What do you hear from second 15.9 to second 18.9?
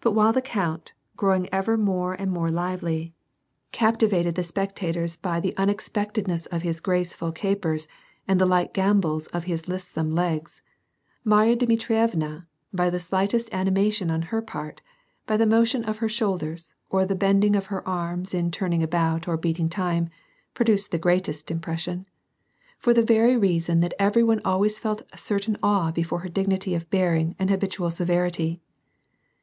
her shoulders or the bending of her arms in turning